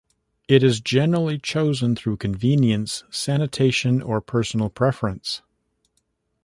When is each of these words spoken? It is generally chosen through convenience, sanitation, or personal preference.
It 0.47 0.63
is 0.63 0.81
generally 0.81 1.37
chosen 1.37 1.95
through 1.95 2.17
convenience, 2.17 3.03
sanitation, 3.11 4.01
or 4.01 4.19
personal 4.19 4.71
preference. 4.71 5.43